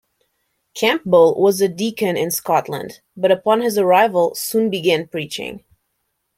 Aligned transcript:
Campbell 0.73 1.39
was 1.39 1.61
a 1.61 1.67
deacon 1.67 2.17
in 2.17 2.31
Scotland, 2.31 3.01
but 3.15 3.31
upon 3.31 3.61
his 3.61 3.77
arrival 3.77 4.33
soon 4.33 4.71
began 4.71 5.05
preaching. 5.05 5.63